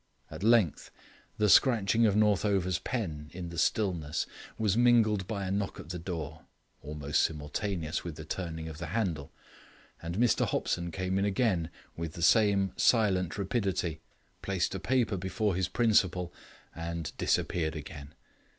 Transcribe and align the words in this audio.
At 0.31 0.41
length 0.41 0.89
the 1.37 1.47
scratching 1.47 2.07
of 2.07 2.15
Northover's 2.15 2.79
pen 2.79 3.29
in 3.33 3.49
the 3.49 3.57
stillness 3.59 4.25
was 4.57 4.75
mingled 4.75 5.29
with 5.29 5.41
a 5.43 5.51
knock 5.51 5.79
at 5.79 5.89
the 5.89 5.99
door, 5.99 6.47
almost 6.81 7.21
simultaneous 7.21 8.03
with 8.03 8.15
the 8.15 8.25
turning 8.25 8.67
of 8.67 8.79
the 8.79 8.87
handle, 8.97 9.31
and 10.01 10.17
Mr 10.17 10.47
Hopson 10.47 10.89
came 10.89 11.19
in 11.19 11.25
again 11.25 11.69
with 11.95 12.13
the 12.13 12.23
same 12.23 12.73
silent 12.77 13.37
rapidity, 13.37 14.01
placed 14.41 14.73
a 14.73 14.79
paper 14.79 15.17
before 15.17 15.53
his 15.55 15.67
principal, 15.67 16.33
and 16.75 17.15
disappeared 17.17 17.75
again. 17.75 18.15